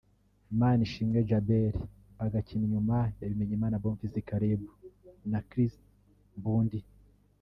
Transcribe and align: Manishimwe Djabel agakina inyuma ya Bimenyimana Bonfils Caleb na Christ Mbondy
Manishimwe 0.59 1.19
Djabel 1.23 1.75
agakina 2.25 2.63
inyuma 2.67 2.97
ya 3.19 3.27
Bimenyimana 3.29 3.81
Bonfils 3.83 4.15
Caleb 4.29 4.61
na 5.31 5.39
Christ 5.49 5.79
Mbondy 6.39 6.81